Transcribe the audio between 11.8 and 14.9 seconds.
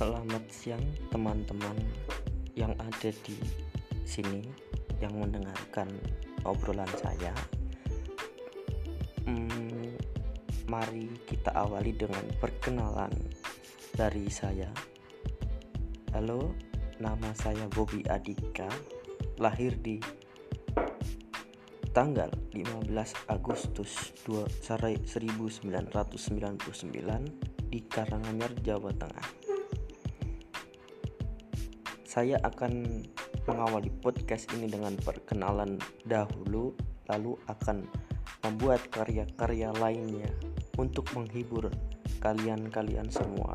dengan perkenalan dari saya.